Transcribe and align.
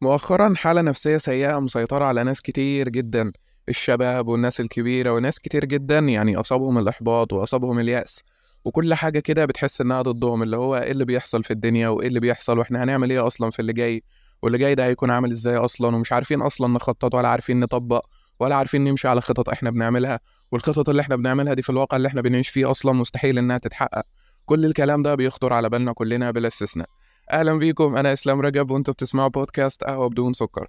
مؤخرا 0.00 0.54
حالة 0.56 0.80
نفسية 0.80 1.18
سيئة 1.18 1.60
مسيطرة 1.60 2.04
على 2.04 2.24
ناس 2.24 2.40
كتير 2.40 2.88
جدا 2.88 3.32
الشباب 3.68 4.28
والناس 4.28 4.60
الكبيرة 4.60 5.10
وناس 5.12 5.38
كتير 5.38 5.64
جدا 5.64 5.98
يعني 5.98 6.36
أصابهم 6.36 6.78
الإحباط 6.78 7.32
وأصابهم 7.32 7.78
اليأس 7.78 8.22
وكل 8.64 8.94
حاجة 8.94 9.18
كده 9.20 9.44
بتحس 9.44 9.80
إنها 9.80 10.02
ضدهم 10.02 10.42
اللي 10.42 10.56
هو 10.56 10.76
إيه 10.76 10.90
اللي 10.92 11.04
بيحصل 11.04 11.44
في 11.44 11.50
الدنيا 11.50 11.88
وإيه 11.88 12.08
اللي 12.08 12.20
بيحصل 12.20 12.58
وإحنا 12.58 12.84
هنعمل 12.84 13.10
إيه 13.10 13.26
أصلا 13.26 13.50
في 13.50 13.58
اللي 13.58 13.72
جاي 13.72 14.02
واللي 14.42 14.58
جاي 14.58 14.74
ده 14.74 14.86
هيكون 14.86 15.10
عامل 15.10 15.30
إزاي 15.30 15.56
أصلا 15.56 15.96
ومش 15.96 16.12
عارفين 16.12 16.42
أصلا 16.42 16.68
نخطط 16.68 17.14
ولا 17.14 17.28
عارفين 17.28 17.60
نطبق 17.60 18.06
ولا 18.40 18.54
عارفين 18.54 18.84
نمشي 18.84 19.08
على 19.08 19.20
خطط 19.20 19.48
إحنا 19.48 19.70
بنعملها 19.70 20.20
والخطط 20.52 20.88
اللي 20.88 21.02
إحنا 21.02 21.16
بنعملها 21.16 21.54
دي 21.54 21.62
في 21.62 21.70
الواقع 21.70 21.96
اللي 21.96 22.08
إحنا 22.08 22.20
بنعيش 22.20 22.48
فيه 22.48 22.70
أصلا 22.70 22.92
مستحيل 22.92 23.38
إنها 23.38 23.58
تتحقق. 23.58 24.02
كل 24.46 24.64
الكلام 24.64 25.02
ده 25.02 25.14
بيخطر 25.14 25.52
على 25.52 25.68
بالنا 25.68 25.92
كلنا 25.92 26.30
بلا 26.30 26.48
استثناء. 26.48 26.88
أهلا 27.30 27.58
بيكم 27.58 27.96
أنا 27.96 28.12
إسلام 28.12 28.40
رجب 28.40 28.70
وأنتوا 28.70 28.94
بتسمعوا 28.94 29.28
بودكاست 29.28 29.84
قهوة 29.84 30.08
بدون 30.08 30.32
سكر. 30.32 30.68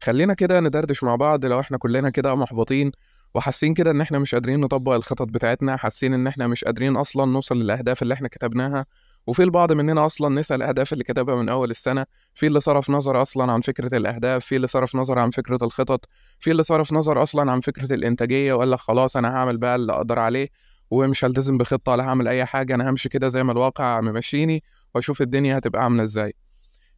خلينا 0.00 0.34
كده 0.34 0.60
ندردش 0.60 1.04
مع 1.04 1.16
بعض 1.16 1.44
لو 1.44 1.60
إحنا 1.60 1.78
كلنا 1.78 2.10
كده 2.10 2.34
محبطين 2.34 2.92
وحاسين 3.34 3.74
كده 3.74 3.90
إن 3.90 4.00
إحنا 4.00 4.18
مش 4.18 4.34
قادرين 4.34 4.60
نطبق 4.60 4.92
الخطط 4.92 5.28
بتاعتنا 5.28 5.76
حاسين 5.76 6.14
إن 6.14 6.26
إحنا 6.26 6.46
مش 6.46 6.64
قادرين 6.64 6.96
أصلا 6.96 7.32
نوصل 7.32 7.56
للأهداف 7.56 8.02
اللي 8.02 8.14
إحنا 8.14 8.28
كتبناها 8.28 8.86
وفي 9.26 9.42
البعض 9.42 9.72
مننا 9.72 10.06
أصلا 10.06 10.40
نسى 10.40 10.54
الاهداف 10.54 10.92
اللي 10.92 11.04
كتبها 11.04 11.34
من 11.34 11.48
أول 11.48 11.70
السنة 11.70 12.06
في 12.34 12.46
اللي 12.46 12.60
صرف 12.60 12.90
نظر 12.90 13.22
أصلا 13.22 13.52
عن 13.52 13.60
فكرة 13.60 13.96
الأهداف 13.96 14.44
في 14.44 14.56
اللي 14.56 14.66
صرف 14.66 14.96
نظر 14.96 15.18
عن 15.18 15.30
فكرة 15.30 15.58
الخطط 15.62 16.04
في 16.38 16.50
اللي 16.50 16.62
صرف 16.62 16.92
نظر 16.92 17.22
أصلا 17.22 17.52
عن 17.52 17.60
فكرة 17.60 17.94
الإنتاجية 17.94 18.52
وقال 18.52 18.70
لك 18.70 18.78
خلاص 18.78 19.16
أنا 19.16 19.28
هعمل 19.36 19.56
بقى 19.58 19.76
اللي 19.76 19.92
أقدر 19.92 20.18
عليه 20.18 20.48
ومش 20.90 21.24
هلتزم 21.24 21.58
بخطة 21.58 21.92
ولا 21.92 22.04
هعمل 22.04 22.28
أي 22.28 22.44
حاجة 22.44 22.74
أنا 22.74 22.90
همشي 22.90 23.08
كده 23.08 23.28
زي 23.28 23.42
ما 23.42 23.52
الواقع 23.52 24.00
ممشيني. 24.00 24.62
وأشوف 24.94 25.22
الدنيا 25.22 25.58
هتبقى 25.58 25.82
عاملة 25.82 26.02
إزاي. 26.02 26.34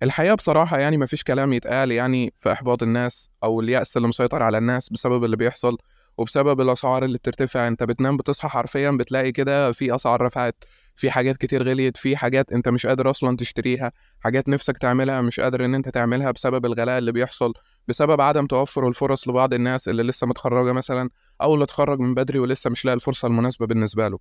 الحقيقة 0.03 0.35
بصراحة 0.35 0.79
يعني 0.79 0.99
مفيش 0.99 1.23
كلام 1.25 1.53
يتقال 1.53 1.91
يعني 1.91 2.33
في 2.37 2.53
إحباط 2.53 2.83
الناس 2.83 3.31
أو 3.45 3.61
اليأس 3.61 3.97
اللي 3.97 4.09
مسيطر 4.09 4.43
على 4.43 4.59
الناس 4.59 4.89
بسبب 4.89 5.25
اللي 5.25 5.37
بيحصل 5.37 5.77
وبسبب 6.19 6.61
الأسعار 6.61 7.05
اللي 7.05 7.19
بترتفع. 7.19 7.69
أنت 7.69 7.83
بتنام 7.83 8.17
بتصحى 8.17 8.49
حرفيا 8.49 8.91
بتلاقي 8.91 9.33
كده 9.33 9.73
في 9.73 9.95
أسعار 9.95 10.23
رفعت 10.23 10.65
في 10.97 11.11
حاجات 11.11 11.37
كتير 11.37 11.63
غليت 11.63 11.97
في 11.97 12.17
حاجات 12.17 12.53
أنت 12.53 12.69
مش 12.69 12.87
قادر 12.87 13.11
أصلا 13.11 13.37
تشتريها 13.37 13.93
حاجات 14.21 14.49
نفسك 14.49 14.79
تعملها 14.79 15.21
مش 15.21 15.41
قادر 15.41 15.65
إن 15.65 15.75
أنت 15.75 15.89
تعملها 15.89 16.31
بسبب 16.31 16.67
الغلاء 16.67 16.99
اللي 16.99 17.13
بيحصل 17.13 17.53
بسبب 17.89 18.21
عدم 18.21 18.47
توفر 18.47 18.89
الفرص 18.89 19.29
لبعض 19.29 19.55
الناس 19.55 19.89
اللي 19.89 20.03
لسه 20.03 20.27
متخرجة 20.27 20.73
مثلا 20.73 21.11
أو 21.43 21.55
اللي 21.55 21.65
اتخرج 21.65 22.01
من 22.01 22.15
بدري 22.15 22.39
ولسه 22.39 22.71
مش 22.71 22.85
لاقي 22.85 22.95
الفرصة 22.95 23.29
المناسبة 23.29 23.67
بالنسبة 23.67 24.09
له. 24.09 24.19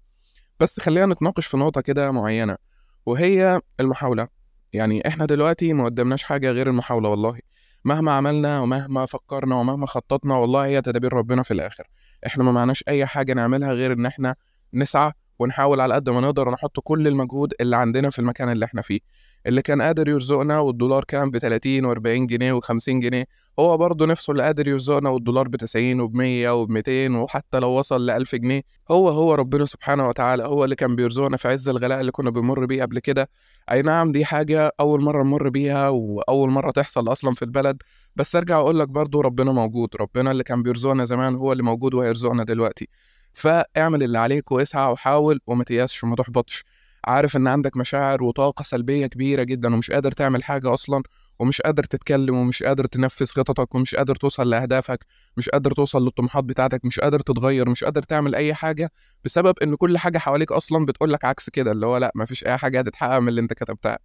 بس 0.59 0.80
خلينا 0.80 1.05
نتناقش 1.05 1.45
في 1.47 1.58
نقطة 1.58 1.81
كده 1.81 2.11
معينة. 2.11 2.58
وهي 3.05 3.61
المحاولة. 3.79 4.27
يعني 4.73 5.07
إحنا 5.07 5.25
دلوقتي 5.25 5.73
ما 5.73 5.85
قدمناش 5.85 6.23
حاجة 6.23 6.51
غير 6.51 6.69
المحاولة 6.69 7.09
والله. 7.09 7.39
مهما 7.85 8.11
عملنا 8.11 8.59
ومهما 8.59 9.05
فكرنا 9.05 9.55
ومهما 9.55 9.85
خططنا 9.85 10.35
والله 10.35 10.65
هي 10.65 10.81
تدابير 10.81 11.13
ربنا 11.13 11.43
في 11.43 11.51
الآخر. 11.51 11.83
إحنا 12.27 12.43
ما 12.43 12.51
معناش 12.51 12.83
أي 12.87 13.05
حاجة 13.05 13.33
نعملها 13.33 13.73
غير 13.73 13.93
إن 13.93 14.05
إحنا 14.05 14.35
نسعى 14.73 15.11
ونحاول 15.39 15.81
على 15.81 15.93
قد 15.93 16.09
ما 16.09 16.21
نقدر 16.21 16.51
نحط 16.51 16.79
كل 16.79 17.07
المجهود 17.07 17.53
اللي 17.61 17.75
عندنا 17.75 18.09
في 18.09 18.19
المكان 18.19 18.49
اللي 18.49 18.65
إحنا 18.65 18.81
فيه. 18.81 18.99
اللي 19.47 19.61
كان 19.61 19.81
قادر 19.81 20.08
يرزقنا 20.08 20.59
والدولار 20.59 21.03
كان 21.03 21.31
ب 21.31 21.38
30 21.38 21.95
و40 21.95 22.27
جنيه 22.27 22.59
و50 22.59 22.89
جنيه 22.89 23.25
هو 23.59 23.77
برضه 23.77 24.05
نفسه 24.05 24.31
اللي 24.31 24.44
قادر 24.44 24.67
يرزقنا 24.67 25.09
والدولار 25.09 25.47
ب 25.47 25.55
90 25.55 25.99
وب 25.99 26.16
100 26.16 26.49
وب 26.61 26.69
200 26.69 27.09
وحتى 27.17 27.59
لو 27.59 27.69
وصل 27.71 28.05
ل 28.05 28.09
1000 28.09 28.36
جنيه 28.36 28.61
هو 28.91 29.09
هو 29.09 29.36
ربنا 29.36 29.66
سبحانه 29.66 30.08
وتعالى 30.09 30.44
هو 30.44 30.64
اللي 30.64 30.75
كان 30.75 30.95
بيرزقنا 30.95 31.38
في 31.38 31.47
عز 31.47 31.69
الغلاء 31.69 31.99
اللي 32.02 32.11
كنا 32.11 32.30
بنمر 32.30 32.66
بيه 32.66 32.81
قبل 32.81 32.99
كده. 32.99 33.27
أي 33.71 33.81
نعم 33.81 34.11
دي 34.11 34.25
حاجة 34.25 34.71
أول 34.80 35.02
مرة 35.02 35.23
نمر 35.23 35.49
بيها 35.49 35.89
وأول 35.89 36.49
مرة 36.49 36.71
تحصل 36.71 37.11
أصلا 37.11 37.33
في 37.33 37.41
البلد 37.45 37.77
بس 38.16 38.36
أرجع 38.36 38.59
أقول 38.59 38.80
لك 38.80 38.88
برضه 38.89 39.21
ربنا 39.21 39.52
موجود 39.52 39.89
ربنا 39.99 40.31
اللي 40.31 40.44
كان 40.44 40.64
بيرزقنا 40.64 41.05
زمان 41.05 41.36
هو 41.36 41.52
اللي 41.52 41.64
موجود 41.64 41.94
وهيرزقنا 41.94 42.44
دلوقتي. 42.44 42.88
فاعمل 43.33 44.03
اللي 44.03 44.17
عليك 44.19 44.52
واسعى 44.52 44.91
وحاول 44.91 45.39
وما 45.48 45.64
تيأسش 45.64 46.04
وما 46.04 46.15
تحبطش. 46.15 46.64
عارف 47.05 47.36
إن 47.36 47.47
عندك 47.47 47.77
مشاعر 47.77 48.23
وطاقة 48.23 48.64
سلبية 48.64 49.08
كبيرة 49.08 49.43
جدا 49.43 49.73
ومش 49.75 49.91
قادر 49.91 50.11
تعمل 50.11 50.43
حاجة 50.43 50.73
أصلا 50.73 51.03
ومش 51.39 51.61
قادر 51.61 51.83
تتكلم 51.83 52.36
ومش 52.36 52.64
قادر 52.64 52.86
تنفذ 52.86 53.25
خططك 53.25 53.75
ومش 53.75 53.95
قادر 53.95 54.15
توصل 54.15 54.49
لأهدافك 54.49 55.05
مش 55.37 55.49
قادر 55.49 55.71
توصل 55.71 56.03
للطموحات 56.03 56.43
بتاعتك 56.43 56.86
مش 56.86 56.99
قادر 56.99 57.19
تتغير 57.19 57.69
مش 57.69 57.83
قادر 57.83 58.03
تعمل 58.03 58.36
أي 58.36 58.53
حاجة 58.53 58.92
بسبب 59.25 59.53
إن 59.63 59.75
كل 59.75 59.97
حاجة 59.97 60.17
حواليك 60.17 60.52
أصلا 60.52 60.86
بتقولك 60.86 61.25
عكس 61.25 61.49
كده 61.49 61.71
اللي 61.71 61.86
هو 61.86 61.97
لأ 61.97 62.11
مفيش 62.15 62.45
أي 62.45 62.58
حاجة 62.58 62.80
هتتحقق 62.80 63.19
من 63.19 63.27
اللي 63.27 63.42
أنت 63.42 63.53
كتبتها. 63.53 63.97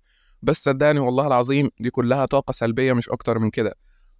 بس 0.43 0.65
صدقني 0.65 1.01
والله 1.01 1.27
العظيم 1.27 1.71
دي 1.81 1.91
كلها 1.91 2.27
طاقة 2.27 2.53
سلبية 2.53 2.93
مش 2.93 3.09
أكتر 3.09 3.39
من 3.39 3.51
كده. 3.51 3.75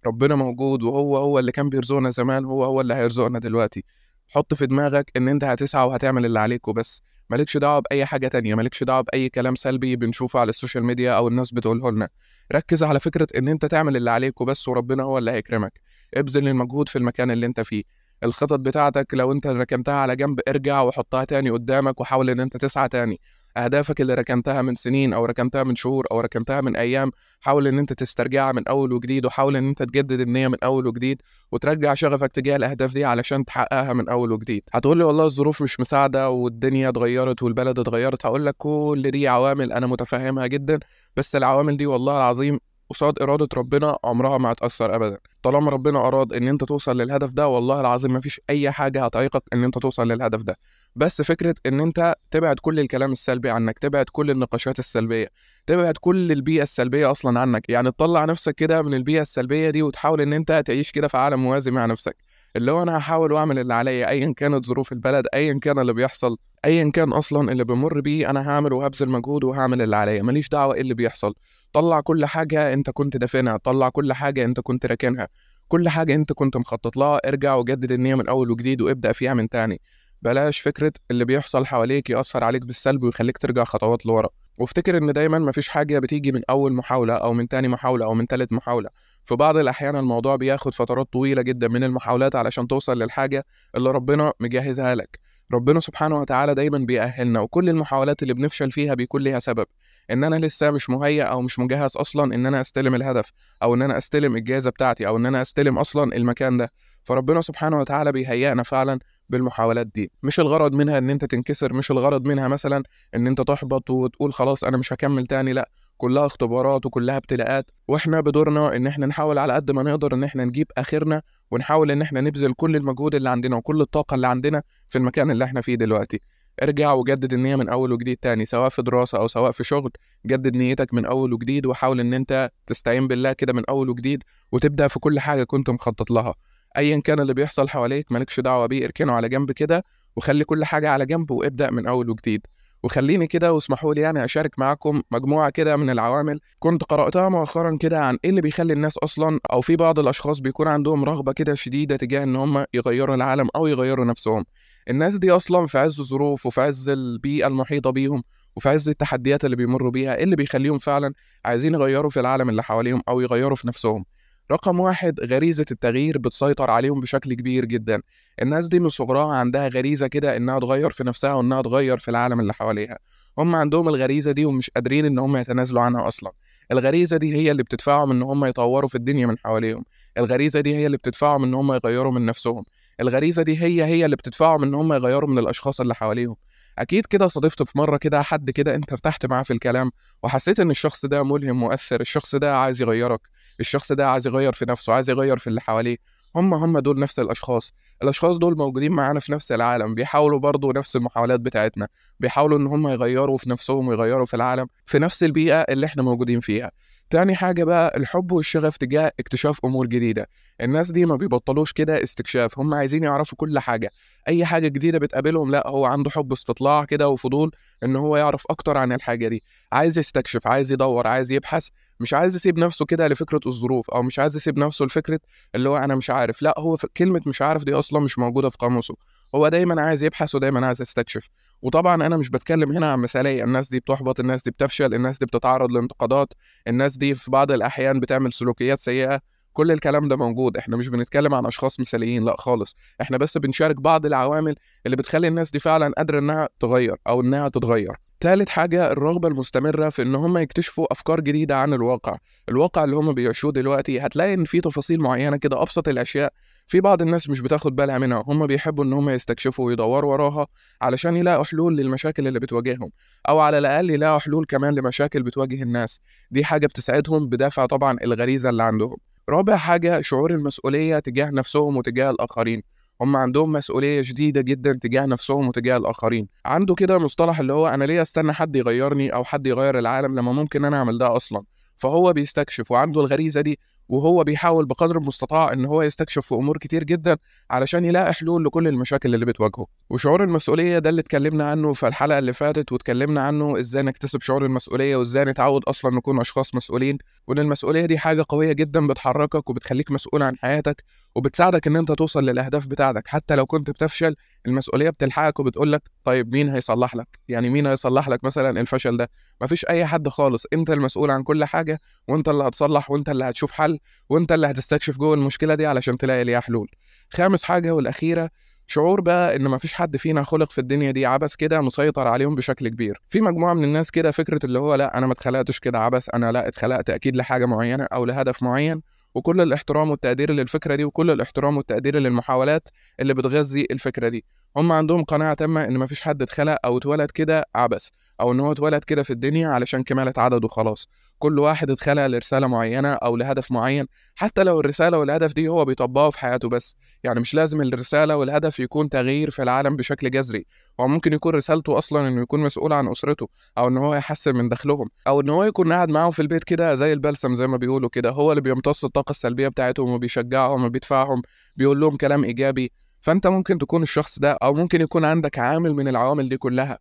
ربنا 0.07 0.35
موجود 0.35 0.83
وهو 0.83 1.17
هو 1.17 1.39
اللي 1.39 1.51
كان 1.51 1.69
بيرزقنا 1.69 2.09
زمان 2.09 2.45
هو 2.45 2.63
هو 2.63 2.81
اللي 2.81 2.93
هيرزقنا 2.93 3.39
دلوقتي. 3.39 3.83
حط 4.27 4.53
في 4.53 4.65
دماغك 4.65 5.11
إن 5.17 5.27
أنت 5.27 5.43
هتسعى 5.43 5.87
وهتعمل 5.87 6.25
اللي 6.25 6.39
عليك 6.39 6.67
وبس. 6.67 7.03
مالكش 7.29 7.57
دعوة 7.57 7.79
بأي 7.79 8.05
حاجة 8.05 8.27
تانية 8.27 8.55
مالكش 8.55 8.83
دعوة 8.83 9.01
بأي 9.01 9.29
كلام 9.29 9.55
سلبي 9.55 9.95
بنشوفه 9.95 10.39
على 10.39 10.49
السوشيال 10.49 10.83
ميديا 10.83 11.11
أو 11.11 11.27
الناس 11.27 11.51
بتقوله 11.51 11.91
لنا. 11.91 12.09
ركز 12.53 12.83
على 12.83 12.99
فكرة 12.99 13.27
إن 13.37 13.47
أنت 13.47 13.65
تعمل 13.65 13.97
اللي 13.97 14.11
عليك 14.11 14.41
وبس 14.41 14.67
وربنا 14.67 15.03
هو 15.03 15.17
اللي 15.17 15.31
هيكرمك. 15.31 15.81
ابذل 16.13 16.47
المجهود 16.47 16.89
في 16.89 16.97
المكان 16.97 17.31
اللي 17.31 17.45
أنت 17.45 17.59
فيه. 17.59 17.83
الخطط 18.23 18.59
بتاعتك 18.59 19.13
لو 19.13 19.31
أنت 19.31 19.47
ركنتها 19.47 19.93
على 19.93 20.15
جنب 20.15 20.39
ارجع 20.47 20.81
وحطها 20.81 21.23
تاني 21.25 21.49
قدامك 21.49 22.01
وحاول 22.01 22.29
إن 22.29 22.39
أنت 22.39 22.57
تسعى 22.57 22.89
تاني. 22.89 23.19
أهدافك 23.57 24.01
اللي 24.01 24.13
ركنتها 24.13 24.61
من 24.61 24.75
سنين 24.75 25.13
أو 25.13 25.25
ركنتها 25.25 25.63
من 25.63 25.75
شهور 25.75 26.05
أو 26.11 26.19
ركنتها 26.19 26.61
من 26.61 26.75
أيام 26.75 27.11
حاول 27.39 27.67
إن 27.67 27.79
أنت 27.79 27.93
تسترجعها 27.93 28.51
من 28.51 28.67
أول 28.67 28.93
وجديد 28.93 29.25
وحاول 29.25 29.55
إن 29.55 29.67
أنت 29.67 29.83
تجدد 29.83 30.19
النية 30.19 30.47
من 30.47 30.57
أول 30.63 30.87
وجديد 30.87 31.21
وترجع 31.51 31.93
شغفك 31.93 32.31
تجاه 32.31 32.55
الأهداف 32.55 32.93
دي 32.93 33.05
علشان 33.05 33.45
تحققها 33.45 33.93
من 33.93 34.09
أول 34.09 34.31
وجديد. 34.31 34.63
هتقول 34.73 34.97
لي 34.97 35.03
والله 35.03 35.25
الظروف 35.25 35.61
مش 35.61 35.79
مساعدة 35.79 36.29
والدنيا 36.29 36.89
اتغيرت 36.89 37.43
والبلد 37.43 37.79
اتغيرت 37.79 38.25
هقول 38.25 38.45
لك 38.45 38.55
كل 38.57 39.11
دي 39.11 39.27
عوامل 39.27 39.71
أنا 39.71 39.87
متفهمها 39.87 40.47
جدا 40.47 40.79
بس 41.15 41.35
العوامل 41.35 41.77
دي 41.77 41.85
والله 41.85 42.17
العظيم 42.17 42.59
قصاد 42.89 43.21
إرادة 43.21 43.47
ربنا 43.57 43.97
عمرها 44.03 44.37
ما 44.37 44.51
هتأثر 44.51 44.95
أبدا. 44.95 45.17
طالما 45.43 45.71
ربنا 45.71 46.07
أراد 46.07 46.33
إن 46.33 46.47
أنت 46.47 46.63
توصل 46.63 46.97
للهدف 46.97 47.33
ده 47.33 47.47
والله 47.47 47.81
العظيم 47.81 48.13
مفيش 48.13 48.41
أي 48.49 48.71
حاجة 48.71 49.05
هتعيقك 49.05 49.43
إن 49.53 49.63
أنت 49.63 49.77
توصل 49.77 50.07
للهدف 50.07 50.41
ده. 50.41 50.57
بس 50.95 51.21
فكرة 51.21 51.55
إن 51.65 51.79
أنت 51.79 52.15
تبعد 52.31 52.55
كل 52.61 52.79
الكلام 52.79 53.11
السلبي 53.11 53.49
عنك 53.49 53.79
تبعد 53.79 54.05
كل 54.11 54.31
النقاشات 54.31 54.79
السلبية 54.79 55.27
تبعد 55.67 55.97
كل 56.01 56.31
البيئة 56.31 56.63
السلبية 56.63 57.11
أصلا 57.11 57.39
عنك. 57.39 57.69
يعني 57.69 57.91
تطلع 57.91 58.25
نفسك 58.25 58.55
كده 58.55 58.81
من 58.81 58.93
البيئة 58.93 59.21
السلبية 59.21 59.69
دي 59.69 59.81
وتحاول 59.81 60.21
إن 60.21 60.33
أنت 60.33 60.63
تعيش 60.65 60.91
كده 60.91 61.07
في 61.07 61.17
عالم 61.17 61.43
موازي 61.43 61.71
مع 61.71 61.85
نفسك. 61.85 62.15
اللي 62.55 62.71
هو 62.71 62.83
أنا 62.83 62.97
هحاول 62.97 63.31
وأعمل 63.31 63.59
اللي 63.59 63.73
عليا 63.73 64.09
أيا 64.09 64.33
كانت 64.37 64.65
ظروف 64.65 64.91
البلد 64.91 65.25
أيا 65.33 65.59
كان 65.61 65.79
اللي 65.79 65.93
بيحصل 65.93 66.37
أيا 66.65 66.91
كان 66.91 67.13
أصلا 67.13 67.51
اللي 67.51 67.63
بمر 67.63 67.99
بيه 68.01 68.29
أنا 68.29 68.49
هعمل 68.49 68.73
وهبذل 68.73 69.09
مجهود 69.09 69.43
وهعمل 69.43 69.81
اللي 69.81 69.95
عليا. 69.95 70.21
ماليش 70.21 70.49
دعوة 70.49 70.73
إيه 70.73 70.81
اللي 70.81 70.93
بيحصل. 70.93 71.33
طلع 71.73 72.01
كل 72.01 72.25
حاجة 72.25 72.73
أنت 72.73 72.89
كنت 72.89 73.17
دافنها 73.17 73.57
طلع 73.57 73.89
كل 73.89 74.13
حاجة 74.13 74.45
أنت 74.45 74.59
كنت 74.59 74.85
راكنها 74.85 75.27
كل 75.67 75.89
حاجة 75.89 76.15
أنت 76.15 76.33
كنت 76.33 76.57
مخطط 76.57 76.97
لها 76.97 77.27
ارجع 77.27 77.55
وجدد 77.55 77.91
النية 77.91 78.15
من 78.15 78.27
اول 78.29 78.51
وجديد 78.51 78.81
وابدأ 78.81 79.11
فيها 79.11 79.33
من 79.33 79.49
تاني. 79.49 79.81
بلاش 80.21 80.59
فكرة 80.59 80.91
اللي 81.11 81.25
بيحصل 81.25 81.65
حواليك 81.65 82.09
يأثر 82.09 82.43
عليك 82.43 82.65
بالسلب 82.65 83.03
ويخليك 83.03 83.37
ترجع 83.37 83.63
خطوات 83.63 84.05
لورا. 84.05 84.29
وافتكر 84.57 84.97
إن 84.97 85.13
دايما 85.13 85.39
مفيش 85.39 85.69
حاجة 85.69 85.99
بتيجي 85.99 86.31
من 86.31 86.41
أول 86.49 86.73
محاولة 86.73 87.13
أو 87.13 87.33
من 87.33 87.47
تاني 87.47 87.67
محاولة 87.67 88.05
أو 88.05 88.13
من 88.13 88.27
تالت 88.27 88.53
محاولة. 88.53 88.89
في 89.25 89.35
بعض 89.35 89.57
الأحيان 89.57 89.95
الموضوع 89.95 90.35
بياخد 90.35 90.73
فترات 90.73 91.13
طويلة 91.13 91.41
جدا 91.41 91.67
من 91.67 91.83
المحاولات 91.83 92.35
علشان 92.35 92.67
توصل 92.67 92.99
للحاجة 92.99 93.45
اللي 93.75 93.91
ربنا 93.91 94.33
مجهزها 94.39 94.95
لك. 94.95 95.19
ربنا 95.53 95.79
سبحانه 95.79 96.19
وتعالى 96.21 96.53
دايما 96.55 96.77
بيأهلنا 96.77 97.39
وكل 97.39 97.69
المحاولات 97.69 98.23
اللي 98.23 98.33
بنفشل 98.33 98.71
فيها 98.71 98.93
بيكون 98.93 99.21
ليها 99.21 99.39
سبب. 99.39 99.65
إن 100.11 100.23
أنا 100.23 100.35
لسه 100.35 100.71
مش 100.71 100.89
مهيأ 100.89 101.23
أو 101.23 101.41
مش 101.41 101.59
مجهز 101.59 101.97
أصلا 101.97 102.35
إن 102.35 102.45
أنا 102.45 102.61
أستلم 102.61 102.95
الهدف 102.95 103.31
أو 103.63 103.73
إن 103.73 103.81
أنا 103.81 103.97
أستلم 103.97 104.35
الجائزه 104.35 104.69
بتاعتي 104.69 105.07
أو 105.07 105.17
إن 105.17 105.25
أنا 105.25 105.41
أستلم 105.41 105.77
أصلا 105.77 106.15
المكان 106.15 106.57
ده. 106.57 106.71
فربنا 107.03 107.41
سبحانه 107.41 107.79
وتعالى 107.79 108.11
بيهيئنا 108.11 108.63
فعلا 108.63 108.99
بالمحاولات 109.29 109.87
دي. 109.87 110.11
مش 110.23 110.39
الغرض 110.39 110.73
منها 110.73 110.97
إن 110.97 111.09
أنت 111.09 111.25
تنكسر 111.25 111.73
مش 111.73 111.91
الغرض 111.91 112.27
منها 112.27 112.47
مثلا 112.47 112.83
إن 113.15 113.27
أنت 113.27 113.41
تحبط 113.41 113.89
وتقول 113.89 114.33
خلاص 114.33 114.63
أنا 114.63 114.77
مش 114.77 114.93
هكمل 114.93 115.25
تاني 115.27 115.53
لأ. 115.53 115.69
كلها 115.99 116.25
اختبارات 116.25 116.85
وكلها 116.85 117.17
ابتلاءات 117.17 117.71
وإحنا 117.87 118.21
بدورنا 118.21 118.75
إن 118.75 118.87
إحنا 118.87 119.05
نحاول 119.05 119.37
على 119.37 119.53
قد 119.53 119.71
ما 119.71 119.83
نقدر 119.83 120.13
إن 120.13 120.23
إحنا 120.23 120.45
نجيب 120.45 120.67
آخرنا 120.77 121.21
ونحاول 121.51 121.91
إن 121.91 122.01
إحنا 122.01 122.21
نبذل 122.21 122.53
كل 122.53 122.75
المجهود 122.75 123.15
اللي 123.15 123.29
عندنا 123.29 123.55
وكل 123.55 123.81
الطاقة 123.81 124.15
اللي 124.15 124.27
عندنا 124.27 124.63
في 124.87 124.97
المكان 124.97 125.31
اللي 125.31 125.45
إحنا 125.45 125.61
فيه 125.61 125.75
دلوقتي. 125.75 126.19
ارجع 126.63 126.93
وجدد 126.93 127.33
النية 127.33 127.55
من 127.55 127.69
أول 127.69 127.91
وجديد 127.91 128.17
تاني 128.17 128.45
سواء 128.45 128.69
في 128.69 128.81
دراسة 128.81 129.17
أو 129.17 129.27
سواء 129.27 129.51
في 129.51 129.63
شغل 129.63 129.91
جدد 130.25 130.55
نيتك 130.55 130.93
من 130.93 131.05
أول 131.05 131.33
وجديد 131.33 131.65
وحاول 131.65 131.99
إن 131.99 132.13
أنت 132.13 132.49
تستعين 132.67 133.07
بالله 133.07 133.33
كده 133.33 133.53
من 133.53 133.63
أول 133.69 133.89
وجديد 133.89 134.23
وتبدأ 134.51 134.87
في 134.87 134.99
كل 134.99 135.19
حاجة 135.19 135.43
كنت 135.43 135.69
مخطط 135.69 136.11
لها. 136.11 136.35
أيا 136.77 137.01
كان 137.01 137.19
اللي 137.19 137.33
بيحصل 137.33 137.69
حواليك 137.69 138.11
مالكش 138.11 138.39
دعوة 138.39 138.65
بيه 138.65 138.85
اركنه 138.85 139.13
على 139.13 139.29
جنب 139.29 139.51
كده 139.51 139.83
وخلي 140.15 140.43
كل 140.43 140.65
حاجة 140.65 140.89
على 140.89 141.05
جنب 141.05 141.31
وابدأ 141.31 141.71
من 141.71 141.87
أول 141.87 142.09
وجديد. 142.09 142.47
وخليني 142.83 143.27
كده 143.27 143.53
واسمحوا 143.53 143.93
لي 143.93 144.01
يعني 144.01 144.25
أشارك 144.25 144.59
معاكم 144.59 145.01
مجموعة 145.11 145.49
كده 145.49 145.77
من 145.77 145.89
العوامل. 145.89 146.39
كنت 146.59 146.83
قرأتها 146.83 147.29
مؤخرا 147.29 147.77
كده 147.79 147.99
عن 147.99 148.17
إيه 148.23 148.29
اللي 148.29 148.41
بيخلي 148.41 148.73
الناس 148.73 148.97
أصلا 148.97 149.39
أو 149.53 149.61
في 149.61 149.75
بعض 149.75 149.99
الأشخاص 149.99 150.39
بيكون 150.39 150.67
عندهم 150.67 151.03
رغبة 151.03 151.33
كده 151.33 151.55
شديدة 151.55 151.97
تجاه 151.97 152.23
إن 152.23 152.35
هم 152.35 152.65
يغيروا 152.73 153.15
العالم 153.15 153.49
أو 153.55 153.67
يغيروا 153.67 154.05
نفسهم. 154.05 154.45
الناس 154.89 155.15
دي 155.15 155.31
أصلا 155.31 155.65
في 155.65 155.77
عز 155.77 155.99
الظروف 155.99 156.45
وفي 156.45 156.61
عز 156.61 156.89
البيئة 156.89 157.47
المحيطة 157.47 157.89
بيهم 157.89 158.23
وفي 158.55 158.69
عز 158.69 158.89
التحديات 158.89 159.45
اللي 159.45 159.55
بيمروا 159.55 159.91
بيها 159.91 160.15
إيه 160.15 160.23
اللي 160.23 160.35
بيخليهم 160.35 160.77
فعلا 160.77 161.13
عايزين 161.45 161.73
يغيروا 161.73 162.09
في 162.09 162.19
العالم 162.19 162.49
اللي 162.49 162.63
حواليهم 162.63 163.01
أو 163.09 163.21
يغيروا 163.21 163.55
في 163.55 163.67
نفسهم؟ 163.67 164.05
رقم 164.51 164.79
واحد 164.79 165.19
غريزة 165.19 165.65
التغيير 165.71 166.17
بتسيطر 166.17 166.71
عليهم 166.71 166.99
بشكل 166.99 167.33
كبير 167.33 167.65
جدا. 167.65 168.01
الناس 168.41 168.67
دي 168.67 168.79
من 168.79 168.89
صغرها 168.89 169.35
عندها 169.35 169.67
غريزة 169.67 170.07
كده 170.07 170.37
إنها 170.37 170.59
تغير 170.59 170.89
في 170.89 171.03
نفسها 171.03 171.33
وإنها 171.33 171.61
تغير 171.61 171.97
في 171.97 172.11
العالم 172.11 172.39
اللي 172.39 172.53
حواليها. 172.53 172.97
هم 173.37 173.55
عندهم 173.55 173.89
الغريزة 173.89 174.31
دي 174.31 174.45
ومش 174.45 174.69
قادرين 174.69 175.05
إن 175.05 175.19
هم 175.19 175.37
يتنازلوا 175.37 175.81
عنها 175.81 176.07
أصلا. 176.07 176.31
الغريزة 176.71 177.17
دي 177.17 177.35
هي 177.35 177.51
اللي 177.51 177.63
بتدفعهم 177.63 178.11
إن 178.11 178.21
هم 178.21 178.45
يطوروا 178.45 178.89
في 178.89 178.95
الدنيا 178.95 179.25
من 179.27 179.37
حواليهم. 179.37 179.83
الغريزة 180.17 180.59
دي 180.61 180.75
هي 180.75 180.85
اللي 180.85 180.97
بتدفعهم 180.97 181.43
إن 181.43 181.53
هم 181.53 181.73
يغيروا 181.73 182.11
من 182.11 182.25
نفسهم. 182.25 182.63
الغريزة 183.01 183.43
دي 183.43 183.63
هي 183.63 183.83
هي 183.83 184.05
اللي 184.05 184.15
بتدفعهم 184.15 184.63
إن 184.63 184.73
هم 184.73 184.93
يغيروا 184.93 185.29
من 185.29 185.39
الأشخاص 185.39 185.81
اللي 185.81 185.95
حواليهم. 185.95 186.35
أكيد 186.79 187.05
كده 187.05 187.27
صادفت 187.27 187.63
في 187.63 187.77
مرة 187.77 187.97
كده 187.97 188.21
حد 188.21 188.49
كده 188.51 188.75
أنت 188.75 188.91
ارتحت 188.91 189.25
معاه 189.25 189.43
في 189.43 189.53
الكلام 189.53 189.91
وحسيت 190.23 190.59
إن 190.59 190.71
الشخص 190.71 191.05
ده 191.05 191.23
ملهم 191.23 191.59
مؤثر 191.59 192.01
الشخص 192.01 192.35
ده 192.35 192.57
عايز 192.57 192.81
يغيرك 192.81 193.21
الشخص 193.59 193.91
ده 193.91 194.07
عايز 194.09 194.27
يغير 194.27 194.53
في 194.53 194.65
نفسه 194.65 194.93
عايز 194.93 195.09
يغير 195.09 195.37
في 195.37 195.47
اللي 195.47 195.61
حواليه. 195.61 195.97
هم 196.35 196.53
هم 196.53 196.79
دول 196.79 196.99
نفس 196.99 197.19
الأشخاص. 197.19 197.73
الأشخاص 198.03 198.37
دول 198.37 198.57
موجودين 198.57 198.91
معانا 198.91 199.19
في 199.19 199.31
نفس 199.31 199.51
العالم 199.51 199.95
بيحاولوا 199.95 200.39
برضه 200.39 200.73
نفس 200.73 200.95
المحاولات 200.95 201.39
بتاعتنا 201.39 201.87
بيحاولوا 202.19 202.57
إن 202.57 202.67
هم 202.67 202.87
يغيروا 202.87 203.37
في 203.37 203.49
نفسهم 203.49 203.87
ويغيروا 203.87 204.25
في 204.25 204.33
العالم 204.33 204.67
في 204.85 204.99
نفس 204.99 205.23
البيئة 205.23 205.61
اللي 205.61 205.85
إحنا 205.85 206.03
موجودين 206.03 206.39
فيها. 206.39 206.71
تاني 207.09 207.35
حاجة 207.35 207.63
بقى 207.63 207.97
الحب 207.97 208.31
والشغف 208.31 208.77
تجاه 208.77 209.11
اكتشاف 209.19 209.65
أمور 209.65 209.87
جديدة. 209.87 210.27
الناس 210.61 210.91
دي 210.91 211.05
ما 211.05 211.15
بيبطلوش 211.15 211.71
كده 211.73 212.03
استكشاف 212.03 212.59
هم 212.59 212.73
عايزين 212.73 213.03
يعرفوا 213.03 213.37
كل 213.37 213.59
حاجة. 213.59 213.91
أي 214.27 214.45
حاجة 214.45 214.67
جديدة 214.67 214.99
بتقابلهم 214.99 215.51
لأ 215.51 215.67
هو 215.67 215.85
عنده 215.85 216.09
حب 216.09 216.31
استطلاع 216.31 216.85
كده 216.85 217.09
وفضول 217.09 217.51
إن 217.83 217.95
هو 217.95 218.17
يعرف 218.17 218.43
أكتر 218.49 218.77
عن 218.77 218.91
الحاجة 218.91 219.27
دي. 219.27 219.43
عايز 219.71 219.99
يستكشف 219.99 220.47
عايز 220.47 220.71
يدور 220.71 221.07
عايز 221.07 221.31
يبحث 221.31 221.67
مش 222.01 222.13
عايز 222.13 222.35
يسيب 222.35 222.59
نفسه 222.59 222.85
كده 222.85 223.07
لفكرة 223.07 223.39
الظروف 223.45 223.89
أو 223.89 224.03
مش 224.03 224.19
عايز 224.19 224.35
يسيب 224.35 224.59
نفسه 224.59 224.85
لفكرة 224.85 225.19
اللي 225.55 225.69
هو 225.69 225.77
أنا 225.77 225.95
مش 225.95 226.09
عارف. 226.09 226.41
لأ 226.41 226.53
هو 226.57 226.77
كلمة 226.97 227.21
مش 227.25 227.41
عارف 227.41 227.63
دي 227.63 227.73
أصلا 227.73 227.99
مش 227.99 228.19
موجودة 228.19 228.49
في 228.49 228.57
قاموسه. 228.57 228.95
هو 229.35 229.47
دايما 229.47 229.81
عايز 229.81 230.03
يبحث 230.03 230.35
ودايما 230.35 230.67
عايز 230.67 230.81
يستكشف. 230.81 231.27
وطبعا 231.61 231.95
أنا 231.95 232.17
مش 232.17 232.29
بتكلم 232.29 232.71
هنا 232.71 232.91
عن 232.91 232.99
مثالية. 232.99 233.43
الناس 233.43 233.69
دي 233.69 233.79
بتحبط 233.79 234.19
الناس 234.19 234.43
دي 234.43 234.51
بتفشل 234.51 234.93
الناس 234.93 235.17
دي 235.17 235.25
بتتعرض 235.25 235.71
لانتقادات 235.71 236.33
الناس 236.67 236.97
دي 236.97 237.13
في 237.15 237.31
بعض 237.31 237.51
الأحيان 237.51 237.99
بتعمل 237.99 238.33
سلوكيات 238.33 238.79
سيئة. 238.79 239.19
كل 239.53 239.71
الكلام 239.71 240.07
ده 240.07 240.15
موجود. 240.15 240.57
إحنا 240.57 240.77
مش 240.77 240.87
بنتكلم 240.87 241.33
عن 241.33 241.45
أشخاص 241.45 241.79
مثاليين 241.79 242.25
لأ 242.25 242.35
خالص. 242.39 242.75
إحنا 243.01 243.17
بس 243.17 243.37
بنشارك 243.37 243.81
بعض 243.81 244.05
العوامل 244.05 244.55
اللي 244.85 244.97
بتخلي 244.97 245.27
الناس 245.27 245.51
دي 245.51 245.59
فعلا 245.59 245.93
قادرة 245.97 246.19
إنها 246.19 246.49
تغير 246.59 246.97
أو 247.07 247.21
إنها 247.21 247.49
تتغير. 247.49 248.08
تالت 248.19 248.49
حاجة 248.49 248.91
الرغبة 248.91 249.27
المستمرة 249.27 249.89
في 249.89 250.01
إن 250.01 250.15
هم 250.15 250.37
يكتشفوا 250.37 250.87
أفكار 250.91 251.19
جديدة 251.19 251.57
عن 251.57 251.73
الواقع، 251.73 252.17
الواقع 252.49 252.83
اللي 252.83 252.95
هم 252.95 253.13
بيعيشوه 253.13 253.51
دلوقتي 253.51 253.99
هتلاقي 253.99 254.33
إن 254.33 254.45
في 254.45 254.61
تفاصيل 254.61 255.01
معينة 255.01 255.37
كده 255.37 255.61
أبسط 255.61 255.87
الأشياء 255.87 256.33
في 256.67 256.81
بعض 256.81 257.01
الناس 257.01 257.29
مش 257.29 257.41
بتاخد 257.41 257.75
بالها 257.75 257.97
منها. 257.97 258.23
هم 258.27 258.47
بيحبوا 258.47 258.83
إن 258.83 258.93
هم 258.93 259.09
يستكشفوا 259.09 259.65
ويدوروا 259.65 260.11
وراها 260.11 260.47
علشان 260.81 261.17
يلاقوا 261.17 261.43
حلول 261.43 261.77
للمشاكل 261.77 262.27
اللي 262.27 262.39
بتواجههم 262.39 262.91
أو 263.29 263.39
على 263.39 263.57
الأقل 263.57 263.89
يلاقوا 263.89 264.19
حلول 264.19 264.45
كمان 264.45 264.75
لمشاكل 264.75 265.23
بتواجه 265.23 265.63
الناس، 265.63 266.01
دي 266.31 266.43
حاجة 266.43 266.67
بتساعدهم 266.67 267.29
بدافع 267.29 267.65
طبعا 267.65 267.97
الغريزة 268.03 268.49
اللي 268.49 268.63
عندهم. 268.63 268.97
رابع 269.29 269.55
حاجة 269.55 270.01
شعور 270.01 270.31
المسؤولية 270.31 270.99
تجاه 270.99 271.29
نفسهم 271.29 271.77
وتجاه 271.77 272.09
الآخرين. 272.11 272.61
هم 273.01 273.15
عندهم 273.15 273.51
مسؤولية 273.51 274.01
شديدة 274.01 274.41
جدا 274.41 274.79
تجاه 274.81 275.05
نفسهم 275.05 275.47
وتجاه 275.47 275.77
الآخرين. 275.77 276.27
عنده 276.45 276.75
كده 276.75 276.97
مصطلح 276.99 277.39
اللي 277.39 277.53
هو 277.53 277.67
أنا 277.67 277.83
ليه 277.83 278.01
أستنى 278.01 278.33
حد 278.33 278.55
يغيرني 278.55 279.13
أو 279.13 279.23
حد 279.23 279.47
يغير 279.47 279.79
العالم 279.79 280.19
لما 280.19 280.31
ممكن 280.31 280.65
أنا 280.65 280.77
أعمل 280.77 280.97
ده 280.97 281.15
أصلا؟ 281.15 281.43
فهو 281.75 282.13
بيستكشف 282.13 282.71
وعنده 282.71 283.01
الغريزة 283.01 283.41
دي 283.41 283.59
وهو 283.89 284.23
بيحاول 284.23 284.65
بقدر 284.65 284.97
المستطاع 284.97 285.53
إن 285.53 285.65
هو 285.65 285.81
يستكشف 285.81 286.25
في 286.25 286.35
أمور 286.35 286.57
كتير 286.57 286.83
جدا 286.83 287.17
علشان 287.49 287.85
يلاقي 287.85 288.13
حلول 288.13 288.45
لكل 288.45 288.67
المشاكل 288.67 289.15
اللي 289.15 289.25
بتواجهه. 289.25 289.65
وشعور 289.89 290.23
المسؤولية 290.23 290.79
ده 290.79 290.89
اللي 290.89 291.01
اتكلمنا 291.01 291.51
عنه 291.51 291.73
في 291.73 291.87
الحلقة 291.87 292.19
اللي 292.19 292.33
فاتت 292.33 292.71
واتكلمنا 292.71 293.21
عنه 293.21 293.59
إزاي 293.59 293.83
نكتسب 293.83 294.21
شعور 294.21 294.45
المسؤولية 294.45 294.95
وإزاي 294.95 295.25
نتعود 295.25 295.63
أصلا 295.63 295.95
نكون 295.95 296.19
أشخاص 296.19 296.55
مسؤولين 296.55 296.97
وإن 297.27 297.39
المسؤولية 297.39 297.85
دي 297.85 297.97
حاجة 297.97 298.25
قوية 298.29 298.51
جدا 298.53 298.87
بتحركك 298.87 299.49
وبتخليك 299.49 299.91
مسؤول 299.91 300.23
عن 300.23 300.37
حياتك 300.37 300.83
وبتساعدك 301.15 301.67
إن 301.67 301.75
أنت 301.75 301.91
توصل 301.91 302.25
للأهداف 302.25 302.67
بتاعتك. 302.67 303.07
حتى 303.07 303.35
لو 303.35 303.45
كنت 303.45 303.69
بتفشل 303.69 304.15
المسؤولية 304.45 304.89
بتلحقك 304.89 305.39
وبتقول 305.39 305.71
لك 305.71 305.81
طيب 306.03 306.33
مين 306.33 306.49
هيصلح 306.49 306.95
لك؟ 306.95 307.07
يعني 307.27 307.49
مين 307.49 307.67
هيصلح 307.67 308.09
لك 308.09 308.23
مثلا 308.23 308.59
الفشل 308.61 308.97
ده؟ 308.97 309.09
مفيش 309.41 309.65
أي 309.69 309.85
حد 309.85 310.09
خالص. 310.09 310.43
أنت 310.53 310.69
المسؤول 310.69 311.11
عن 311.11 311.23
كل 311.23 311.45
حاجة 311.45 311.79
وأنت 312.07 312.29
اللي 312.29 312.43
هتصلح 312.43 312.91
وأنت 312.91 313.09
اللي 313.09 313.25
هتشوف 313.25 313.51
حل 313.51 313.78
وانت 314.09 314.31
اللي 314.31 314.47
هتستكشف 314.47 314.97
جوه 314.97 315.13
المشكلة 315.13 315.55
دي 315.55 315.65
علشان 315.65 315.97
تلاقي 315.97 316.23
ليها 316.23 316.39
حلول. 316.39 316.69
خامس 317.09 317.43
حاجة 317.43 317.71
والأخيرة 317.71 318.29
شعور 318.67 319.01
بقى 319.01 319.35
إن 319.35 319.43
مفيش 319.43 319.73
حد 319.73 319.97
فينا 319.97 320.23
خلق 320.23 320.51
في 320.51 320.57
الدنيا 320.61 320.91
دي 320.91 321.05
عبث 321.05 321.35
كده 321.35 321.61
مسيطر 321.61 322.07
عليهم 322.07 322.35
بشكل 322.35 322.67
كبير. 322.67 323.01
في 323.07 323.21
مجموعة 323.21 323.53
من 323.53 323.63
الناس 323.63 323.91
كده 323.91 324.11
فكرة 324.11 324.39
اللي 324.45 324.59
هو 324.59 324.75
لا 324.75 324.97
أنا 324.97 325.07
ما 325.07 325.13
اتخلقتش 325.13 325.59
كده 325.59 325.79
عبث 325.79 326.09
أنا 326.13 326.31
لا 326.31 326.47
اتخلقت 326.47 326.89
أكيد 326.89 327.15
لحاجة 327.15 327.45
معينة 327.45 327.83
أو 327.93 328.05
لهدف 328.05 328.43
معين 328.43 328.81
وكل 329.15 329.41
الاحترام 329.41 329.89
والتقدير 329.89 330.31
للفكرة 330.31 330.75
دي 330.75 330.83
وكل 330.85 331.11
الاحترام 331.11 331.57
والتقدير 331.57 331.99
للمحاولات 331.99 332.69
اللي 332.99 333.13
بتغذي 333.13 333.67
الفكرة 333.71 334.07
دي. 334.09 334.25
هم 334.57 334.71
عندهم 334.71 335.03
قناعة 335.03 335.33
تامة 335.33 335.63
إن 335.65 335.77
مفيش 335.77 336.01
حد 336.01 336.21
اتخلق 336.21 336.57
أو 336.65 336.77
اتولد 336.77 337.11
كده 337.11 337.45
عبث 337.55 337.89
أو 338.21 338.31
إن 338.31 338.39
هو 338.39 338.51
اتولد 338.51 338.83
كده 338.83 339.03
في 339.03 339.09
الدنيا 339.13 339.47
علشان 339.47 339.83
كمالة 339.83 340.13
عدد 340.17 340.43
وخلاص. 340.43 340.87
كل 341.19 341.39
واحد 341.39 341.71
اتخلق 341.71 342.07
لرسالة 342.07 342.47
معينة 342.47 342.93
أو 342.93 343.17
لهدف 343.17 343.51
معين 343.51 343.85
حتى 344.15 344.43
لو 344.43 344.59
الرسالة 344.59 344.97
والهدف 344.99 345.33
دي 345.33 345.47
هو 345.47 345.65
بيطبقه 345.65 346.09
في 346.09 346.19
حياته 346.19 346.49
بس. 346.49 346.75
يعني 347.03 347.19
مش 347.19 347.33
لازم 347.33 347.61
الرسالة 347.61 348.17
والهدف 348.17 348.59
يكون 348.59 348.89
تغيير 348.89 349.29
في 349.29 349.43
العالم 349.43 349.75
بشكل 349.75 350.09
جذري. 350.09 350.45
هو 350.79 350.87
ممكن 350.87 351.13
يكون 351.13 351.35
رسالته 351.35 351.77
أصلا 351.77 352.07
إنه 352.07 352.21
يكون 352.21 352.39
مسؤول 352.39 352.73
عن 352.73 352.87
أسرته 352.87 353.27
أو 353.57 353.67
إن 353.67 353.77
هو 353.77 353.95
يحسن 353.95 354.35
من 354.35 354.49
دخلهم 354.49 354.89
أو 355.07 355.21
إن 355.21 355.29
هو 355.29 355.43
يكون 355.43 355.73
قاعد 355.73 355.89
معاهم 355.89 356.11
في 356.11 356.21
البيت 356.21 356.43
كده 356.43 356.75
زي 356.75 356.93
البلسم 356.93 357.35
زي 357.35 357.47
ما 357.47 357.57
بيقولوا 357.57 357.89
كده. 357.89 358.09
هو 358.09 358.31
اللي 358.31 358.41
بيمتص 358.41 358.85
الطاقة 358.85 359.11
السلبية 359.11 359.47
بتاعتهم 359.47 359.89
وبيشجعهم 359.89 360.63
وبيدفعهم 360.63 361.21
بيقول 361.55 361.79
لهم 361.79 361.97
كلام 361.97 362.23
إيجابي. 362.23 362.71
فأنت 363.01 363.27
ممكن 363.27 363.57
تكون 363.57 363.83
الشخص 363.83 364.19
ده 364.19 364.31
أو 364.31 364.53
ممكن 364.53 364.81
يكون 364.81 365.05
عندك 365.05 365.39
عامل 365.39 365.73
من 365.73 365.87
العوامل 365.87 366.29
دي 366.29 366.37
كلها. 366.37 366.79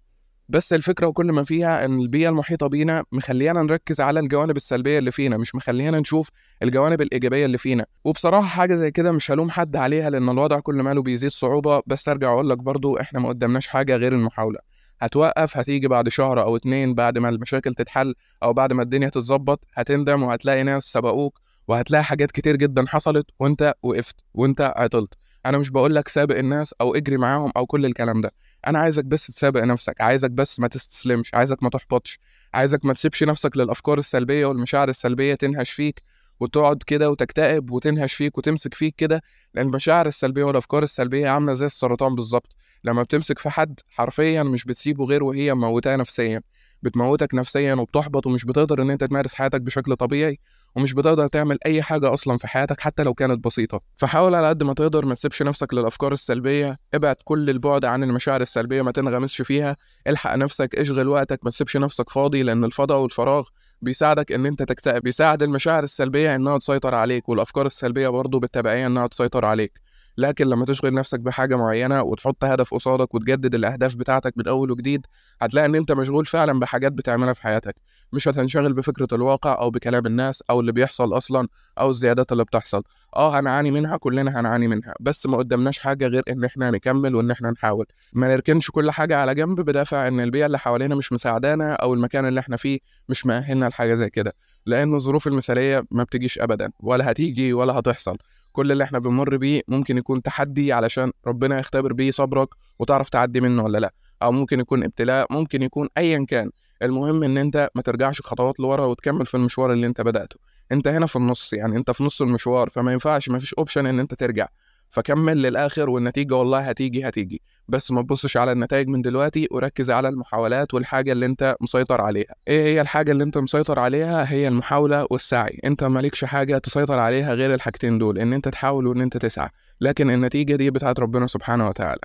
بس 0.51 0.73
الفكرة 0.73 1.07
وكل 1.07 1.33
ما 1.33 1.43
فيها 1.45 1.85
إن 1.85 2.01
البيئة 2.01 2.29
المحيطة 2.29 2.67
بينا 2.67 3.05
مخليانا 3.13 3.63
نركز 3.63 4.01
على 4.01 4.21
الجوانب 4.21 4.57
السلبية 4.57 4.99
اللي 4.99 5.11
فينا 5.13 5.37
مش 5.37 5.55
مخلينا 5.55 6.01
نشوف 6.01 6.29
الجوانب 6.63 7.01
الإيجابية 7.01 7.45
اللي 7.47 7.59
فينا. 7.59 7.87
وبصراحة 8.05 8.47
حاجة 8.47 8.75
زي 8.75 8.91
كده 8.91 9.13
مش 9.13 9.31
هلوم 9.31 9.51
حد 9.51 9.77
عليها 9.77 10.11
لأن 10.11 10.29
الوضع 10.29 10.61
كل 10.61 10.75
ماله 10.75 11.03
بيزيد 11.03 11.31
صعوبة. 11.31 11.83
بس 11.87 12.09
أرجع 12.09 12.33
أقول 12.33 12.51
لك 12.51 12.59
برضو 12.59 12.99
إحنا 12.99 13.21
ما 13.21 13.29
قدامناش 13.29 13.67
حاجة 13.67 13.97
غير 13.97 14.13
المحاولة. 14.13 14.59
هتوقف 15.01 15.57
هتيجي 15.57 15.89
بعد 15.89 16.09
شهر 16.09 16.43
أو 16.43 16.57
اتنين 16.57 16.95
بعد 16.95 17.19
ما 17.19 17.29
المشاكل 17.29 17.75
تتحل 17.75 18.15
أو 18.43 18.53
بعد 18.53 18.73
ما 18.73 18.83
الدنيا 18.83 19.09
تتظبط 19.09 19.65
هتندم 19.75 20.23
وهتلاقي 20.23 20.63
ناس 20.63 20.85
سبقوك 20.85 21.41
وهتلاقي 21.69 22.05
حاجات 22.05 22.31
كتير 22.31 22.57
جدا 22.57 22.85
حصلت 22.87 23.27
وأنت 23.41 23.75
وقفت 23.83 24.25
وأنت 24.35 24.73
عطلت. 24.77 25.15
أنا 25.47 25.59
مش 25.59 25.71
بقول 25.71 25.95
لك 25.95 26.09
سابق 26.09 26.37
الناس 26.39 26.75
أو 26.81 26.95
اجري 26.95 27.17
معاهم 27.17 27.53
أو 27.57 27.67
كل 27.67 27.87
الكلام 27.87 28.21
ده. 28.21 28.33
أنا 28.67 28.79
عايزك 28.79 29.05
بس 29.05 29.27
تسابق 29.27 29.61
نفسك 29.65 30.01
عايزك 30.01 30.31
بس 30.31 30.61
ما 30.61 30.69
تستسلمش 30.69 31.35
عايزك 31.35 31.63
ما 31.63 31.69
تحبطش 31.71 32.19
عايزك 32.55 32.85
ما 32.85 32.93
تسيبش 32.93 33.23
نفسك 33.23 33.57
للأفكار 33.57 33.99
السلبية 33.99 34.47
والمشاعر 34.47 34.89
السلبية 34.89 35.35
تنهش 35.35 35.71
فيك 35.71 36.03
وتقعد 36.41 36.83
كده 36.87 37.11
وتكتئب 37.11 37.71
وتنهش 37.71 38.15
فيك 38.15 38.39
وتمسك 38.39 38.75
فيك 38.75 38.95
كده 38.97 39.23
لأن 39.55 39.67
المشاعر 39.67 40.07
السلبية 40.07 40.45
والأفكار 40.45 40.83
السلبية 40.83 41.29
عاملة 41.29 41.55
زي 41.55 41.67
السرطان 41.67 42.15
بالظبط. 42.15 42.57
لما 42.85 43.03
بتمسك 43.03 43.39
في 43.39 43.51
حد 43.51 43.81
حرفيا 43.91 44.43
مش 44.43 44.65
بتسيبه 44.65 45.05
غير 45.05 45.25
وهي 45.25 45.55
موتاه 45.55 45.97
نفسيا 45.97 46.41
بتموتك 46.83 47.35
نفسيا 47.35 47.75
وبتحبط 47.75 48.27
ومش 48.27 48.45
بتقدر 48.45 48.83
إن 48.83 48.91
أنت 48.91 49.05
تمارس 49.05 49.35
حياتك 49.35 49.61
بشكل 49.61 49.97
طبيعي 49.97 50.39
ومش 50.79 50.93
بتقدر 50.93 51.27
تعمل 51.27 51.59
أي 51.67 51.83
حاجة 51.83 52.13
أصلا 52.13 52.39
في 52.39 52.49
حياتك 52.49 52.81
حتى 52.81 53.03
لو 53.03 53.15
كانت 53.15 53.45
بسيطة. 53.45 53.81
فحاول 53.97 54.35
على 54.35 54.49
قد 54.49 54.63
ما 54.63 54.75
تقدر 54.75 55.05
ما 55.05 55.15
تسيبش 55.15 55.43
نفسك 55.43 55.75
للأفكار 55.75 56.13
السلبية. 56.13 56.79
ابعد 56.95 57.17
كل 57.25 57.51
البعد 57.51 57.85
عن 57.85 58.03
المشاعر 58.03 58.41
السلبية 58.41 58.83
ما 58.83 58.91
تنغمسش 58.91 59.43
فيها. 59.43 59.77
الحق 60.07 60.35
نفسك 60.37 60.75
اشغل 60.75 61.09
وقتك 61.09 61.41
ما 61.43 61.51
تسيبش 61.51 61.77
نفسك 61.77 62.11
فاضي 62.11 62.43
لأن 62.43 62.65
الفضاء 62.65 62.99
والفراغ 62.99 63.49
بيساعدك 63.83 64.33
إن 64.33 64.47
أنت 64.47 64.63
تكتئب. 64.63 65.03
بيساعد 65.03 65.43
المشاعر 65.43 65.83
السلبية 65.83 66.37
إنها 66.37 66.59
تسيطر 66.59 66.95
عليك 66.95 67.29
والأفكار 67.29 67.67
السلبية 67.67 68.09
برضه 68.09 68.41
بالتبعيه 68.41 68.87
إنها 68.87 69.07
تسيطر 69.07 69.45
عليك. 69.45 69.81
لكن 70.19 70.47
لما 70.47 70.65
تشغل 70.65 70.95
نفسك 70.95 71.21
بحاجة 71.21 71.57
معينة 71.57 72.03
وتحط 72.03 72.45
هدف 72.45 72.75
قصادك 72.75 73.15
وتجدد 73.15 73.55
الأهداف 73.55 73.97
بتاعتك 73.97 74.33
من 74.37 74.49
أول 74.49 74.71
وجديد 74.71 75.07
هتلاقي 75.43 75.67
إن 75.67 75.75
أنت 75.75 75.93
مشغول 75.93 76.27
فعلا 76.27 76.61
بحاجات 76.61 76.93
بتعملها 76.93 77.33
في 77.33 77.43
حياتك. 77.43 77.77
مش 78.13 78.29
هتنشغل 78.29 78.73
بفكرة 78.73 79.09
الواقع 79.13 79.59
أو 79.61 79.71
بكلام 79.71 80.07
الناس 80.07 80.43
أو 80.51 80.61
اللي 80.61 80.73
بيحصل 80.73 81.17
أصلا 81.17 81.49
أو 81.79 81.91
الزيادات 81.91 82.33
اللي 82.33 82.45
بتحصل. 82.45 82.83
آه 83.17 83.41
هنعاني 83.41 83.71
منها 83.71 83.97
كلنا 83.97 84.41
هنعاني 84.41 84.69
منها 84.69 84.95
بس 85.01 85.27
ما 85.27 85.37
قدامناش 85.37 85.79
حاجة 85.79 86.07
غير 86.07 86.23
إن 86.31 86.45
إحنا 86.45 86.71
نكمل 86.71 87.15
وإن 87.15 87.31
إحنا 87.31 87.51
نحاول. 87.51 87.87
ما 88.13 88.29
نركنش 88.29 88.71
كل 88.71 88.91
حاجة 88.91 89.17
على 89.17 89.35
جنب 89.35 89.61
بدافع 89.61 90.09
إن 90.09 90.21
البيئة 90.21 90.47
اللي 90.47 90.59
حوالينا 90.59 90.95
مش 90.95 91.13
مساعدانا 91.13 91.73
أو 91.75 91.95
المكان 91.95 92.27
اللي 92.27 92.41
إحنا 92.41 92.57
فيه 92.57 92.79
مش 93.09 93.27
مأهلنا 93.27 93.67
لحاجة 93.67 93.95
زي 93.95 94.11
كده 94.11 94.33
لأن 94.67 94.95
الظروف 94.95 95.27
المثالية 95.27 95.83
ما 95.91 96.03
بتجيش 96.03 96.39
ابدا 96.39 96.71
ولا 96.81 97.11
هتيجي 97.11 97.53
ولا 97.53 97.79
هتحصل. 97.79 98.17
كل 98.59 98.73
اللي 98.73 98.85
إحنا 98.85 98.99
بنمر 98.99 99.37
بيه 99.37 99.63
ممكن 99.69 99.99
يكون 99.99 100.23
تحدي 100.23 100.73
علشان 100.73 101.13
ربنا 101.27 101.59
يختبر 101.59 101.93
بيه 101.93 102.11
صبرك 102.11 102.49
وتعرف 102.79 103.09
تعدي 103.09 103.41
منه 103.41 103.65
ولا 103.65 103.79
لأ. 103.79 103.93
أو 104.23 104.33
ممكن 104.33 104.61
يكون 104.61 104.85
ابتلاء 104.85 105.27
ممكن 105.31 105.63
يكون 105.63 105.89
ايا 105.99 106.25
كان. 106.29 106.51
المهم 106.83 107.23
إن 107.23 107.39
أنت 107.39 107.69
ما 107.75 107.83
ترجعش 107.83 108.21
خطوات 108.21 108.61
لورا 108.61 108.87
وتكمل 108.87 109.27
في 109.27 109.37
المشوار 109.37 109.73
اللي 109.73 109.87
أنت 109.87 110.01
بدأته. 110.01 110.37
أنت 110.73 110.89
هنا 110.89 111.07
في 111.07 111.17
النص 111.17 111.53
يعني 111.53 111.77
أنت 111.77 111.91
في 111.91 112.05
نص 112.05 112.23
المشوار 112.23 112.69
فما 112.69 112.93
ينفعش 112.93 113.29
ما 113.29 113.39
فيش 113.39 113.55
اوبشن 113.55 113.87
إن 113.87 114.01
أنت 114.01 114.15
ترجع. 114.15 114.47
فكمل 114.91 115.43
للآخر 115.43 115.91
والنتيجة 115.91 116.35
والله 116.35 116.59
هتيجي 116.61 117.09
هتيجي. 117.09 117.43
بس 117.69 117.91
ما 117.91 118.03
تبصش 118.03 118.37
على 118.37 118.53
النتائج 118.53 118.89
من 118.89 119.03
دلوقتي 119.03 119.49
وركز 119.51 119.91
على 119.91 120.09
المحاولات 120.09 120.75
والحاجة 120.75 121.13
اللي 121.13 121.27
انت 121.27 121.57
مسيطر 121.61 122.01
عليها. 122.01 122.35
إيه 122.49 122.65
هي 122.65 122.81
الحاجة 122.81 123.13
اللي 123.13 123.25
انت 123.25 123.39
مسيطر 123.39 123.79
عليها؟ 123.79 124.33
هي 124.33 124.49
المحاولة 124.49 125.07
والسعي. 125.11 125.61
انت 125.65 125.85
مالكش 125.85 126.25
حاجة 126.25 126.59
تسيطر 126.59 126.99
عليها 126.99 127.35
غير 127.35 127.55
الحاجتين 127.55 127.99
دول 127.99 128.19
ان 128.19 128.33
انت 128.33 128.49
تحاول 128.49 128.87
وان 128.87 129.01
انت 129.01 129.17
تسعى. 129.17 129.49
لكن 129.81 130.11
النتيجة 130.11 130.57
دي 130.57 130.71
بتاعت 130.71 131.01
ربنا 131.01 131.27
سبحانه 131.27 131.69
وتعالى. 131.69 132.01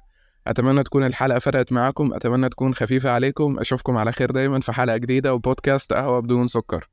أتمنى 0.48 0.84
تكون 0.84 1.06
الحلقة 1.06 1.40
فرقت 1.40 1.72
معاكم 1.74 2.14
أتمنى 2.14 2.50
تكون 2.50 2.74
خفيفة 2.76 3.10
عليكم. 3.10 3.60
أشوفكم 3.60 3.98
على 3.98 4.12
خير 4.12 4.32
دايما 4.32 4.60
في 4.60 4.72
حلقة 4.72 4.98
جديدة 4.98 5.34
وبودكاست 5.34 5.94
قهوة 5.94 6.20
بدون 6.20 6.48
سكر. 6.48 6.82